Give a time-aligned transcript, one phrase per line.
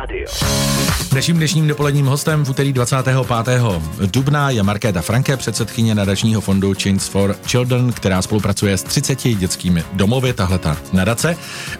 [0.00, 0.26] Radio.
[1.14, 3.56] Naším dnešním dopoledním hostem v úterý 25.
[4.06, 9.84] dubna je Markéta Franke, předsedkyně nadačního fondu Chains for Children, která spolupracuje s 30 dětskými
[9.92, 11.36] domovy, tahle ta nadace,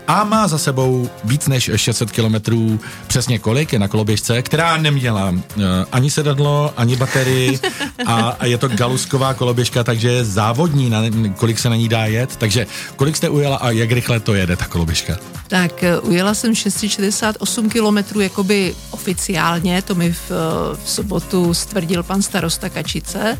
[0.07, 5.31] a má za sebou víc než 600 kilometrů, přesně kolik je na koloběžce, která neměla
[5.31, 5.63] uh,
[5.93, 7.59] ani sedadlo, ani baterii
[8.07, 11.03] a, a je to galusková koloběžka, takže je závodní, na,
[11.37, 12.37] kolik se na ní dá jet.
[12.37, 12.67] Takže
[12.97, 15.17] kolik jste ujela a jak rychle to jede ta koloběžka?
[15.51, 22.03] Tak eh, ujela jsem 668 kilometrů jakoby oficiálně, to mi v, eh, v sobotu stvrdil
[22.03, 23.37] pan starosta Kačice.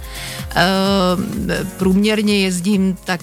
[0.57, 3.21] E, průměrně jezdím tak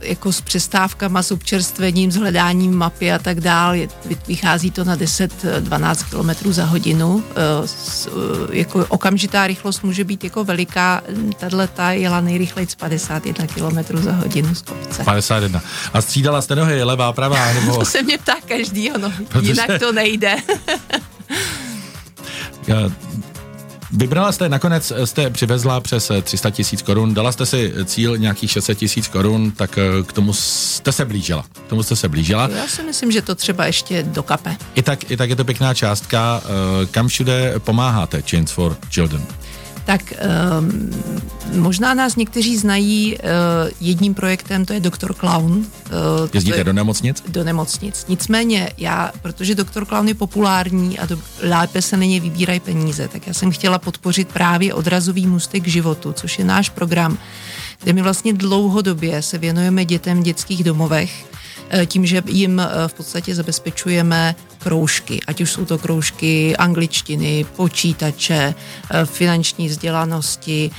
[0.00, 3.74] jako s přestávkama, s občerstvením, s hledáním mapy a tak dál.
[3.74, 3.88] Je,
[4.26, 7.24] vychází to na 10-12 kilometrů za hodinu.
[7.36, 8.08] E, s,
[8.52, 11.02] jako okamžitá rychlost může být jako veliká.
[11.38, 15.04] Tahle ta jela nejrychleji z 51 kilometrů za hodinu z kopce.
[15.04, 15.60] 51.
[15.92, 17.52] A střídala jste nohy, levá, pravá?
[17.52, 17.76] Nebo...
[17.78, 19.50] to se mě ptá každýho, no, Protože...
[19.50, 20.36] jinak to nejde.
[23.90, 28.78] Vybrala jste, nakonec jste přivezla přes 300 tisíc korun, dala jste si cíl nějakých 600
[28.78, 31.44] tisíc korun, tak eh, k tomu jste se blížila.
[31.66, 32.50] K tomu jste se blížila.
[32.56, 34.56] Já si myslím, že to třeba ještě dokape.
[34.74, 36.42] I tak, i tak je to pěkná částka.
[36.44, 39.26] Eh, kam všude pomáháte Chains for Children?
[39.84, 40.12] Tak
[40.58, 40.90] um,
[41.52, 43.20] možná nás někteří znají uh,
[43.80, 45.52] jedním projektem, to je Doktor Clown.
[45.52, 45.64] Uh,
[46.34, 47.22] Jezdíte je, do nemocnic?
[47.28, 48.06] Do nemocnic.
[48.08, 53.08] Nicméně já, protože Doktor Clown je populární a do, lépe se na ně vybírají peníze,
[53.08, 57.18] tak já jsem chtěla podpořit právě odrazový můstek k životu, což je náš program,
[57.82, 61.26] kde my vlastně dlouhodobě se věnujeme dětem v dětských domovech,
[61.86, 68.54] tím, že jim eh, v podstatě zabezpečujeme kroužky, ať už jsou to kroužky angličtiny, počítače,
[68.54, 70.70] eh, finanční vzdělanosti,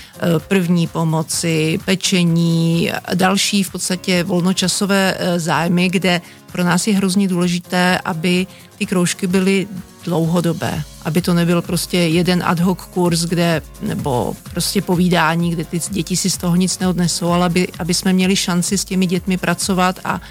[0.47, 8.47] první pomoci, pečení, další v podstatě volnočasové zájmy, kde pro nás je hrozně důležité, aby
[8.77, 9.67] ty kroužky byly
[10.03, 15.79] dlouhodobé, aby to nebyl prostě jeden ad hoc kurz, kde, nebo prostě povídání, kde ty
[15.89, 19.38] děti si z toho nic neodnesou, ale aby, aby jsme měli šanci s těmi dětmi
[19.38, 20.21] pracovat a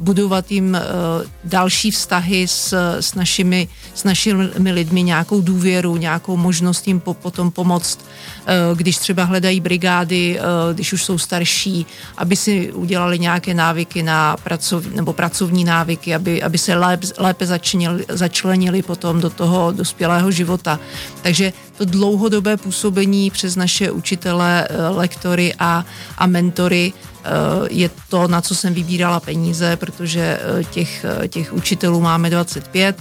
[0.00, 6.88] budovat jim uh, další vztahy s, s, našimi, s našimi lidmi, nějakou důvěru, nějakou možnost
[6.88, 11.86] jim po, potom pomoct, uh, když třeba hledají brigády, uh, když už jsou starší,
[12.16, 17.46] aby si udělali nějaké návyky na pracov, nebo pracovní návyky, aby, aby se lépe, lépe
[17.46, 20.80] začlenili, začlenili potom do toho dospělého života.
[21.22, 25.84] Takže to dlouhodobé působení přes naše učitele, eh, lektory a,
[26.18, 27.28] a mentory eh,
[27.70, 32.96] je to, na co jsem vybírala peníze, protože eh, těch, těch učitelů máme 25,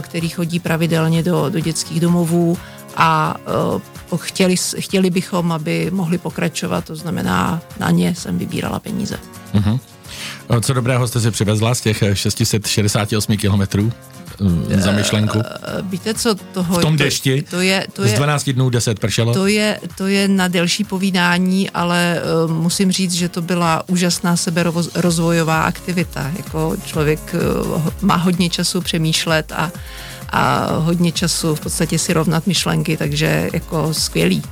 [0.00, 2.58] který chodí pravidelně do, do dětských domovů
[2.96, 3.36] a
[4.16, 9.18] chtěli, chtěli bychom, aby mohli pokračovat, to znamená, na ně jsem vybírala peníze.
[9.54, 9.80] Uh-huh.
[10.60, 13.92] Co dobrého jste si přivezla z těch 668 kilometrů?
[14.76, 15.38] za myšlenku?
[15.38, 15.44] Uh,
[15.90, 16.78] víte co, toho...
[16.78, 17.42] V tom dešti?
[17.42, 19.34] To, to je, to je, z 12 dnů 10 pršelo?
[19.34, 24.36] To je, to je na delší povídání, ale uh, musím říct, že to byla úžasná
[24.36, 26.30] seberozvojová aktivita.
[26.36, 27.34] Jako člověk
[27.74, 29.72] uh, má hodně času přemýšlet a,
[30.30, 34.42] a hodně času v podstatě si rovnat myšlenky, takže jako skvělý.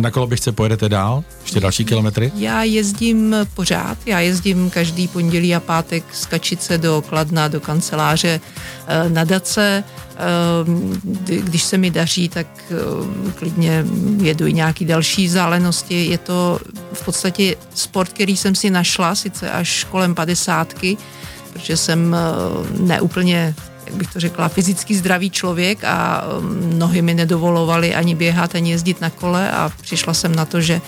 [0.00, 1.24] Na koloběžce pojedete dál?
[1.42, 2.32] Ještě další kilometry?
[2.34, 3.98] Já jezdím pořád.
[4.06, 8.40] Já jezdím každý pondělí a pátek z Kačice do Kladna, do kanceláře
[8.86, 9.84] eh, na Dace.
[10.14, 13.84] Eh, když se mi daří, tak eh, klidně
[14.22, 16.06] jedu i nějaký další vzdálenosti.
[16.06, 16.60] Je to
[16.92, 20.96] v podstatě sport, který jsem si našla, sice až kolem padesátky,
[21.52, 22.16] protože jsem
[22.80, 23.54] neúplně
[23.88, 28.70] jak bych to řekla, fyzicky zdravý člověk a um, nohy mi nedovolovaly ani běhat, ani
[28.70, 30.80] jezdit na kole a přišla jsem na to, že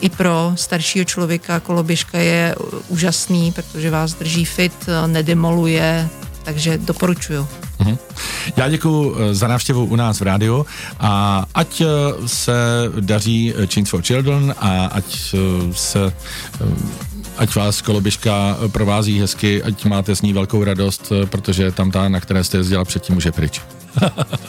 [0.00, 2.54] i pro staršího člověka koloběžka je
[2.88, 4.72] úžasný, protože vás drží fit,
[5.06, 6.08] nedemoluje,
[6.44, 7.48] takže doporučuju.
[7.78, 7.98] Mhm.
[8.56, 10.66] Já děkuji eh, za návštěvu u nás v rádiu
[11.00, 11.82] a ať
[12.26, 12.52] se
[13.00, 15.34] daří Chains for Children a ať
[15.72, 16.12] se
[17.38, 22.20] ať vás koloběžka provází hezky, ať máte s ní velkou radost, protože tam ta, na
[22.20, 23.60] které jste jezdila předtím, už je pryč.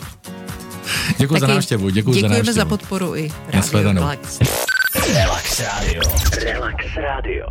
[1.17, 2.55] děkuji za návštěvu, děkuji za návštěvu.
[2.55, 4.39] za podporu i rádio Relax.
[5.13, 6.01] Relax Radio.
[6.43, 7.47] Relax Radio.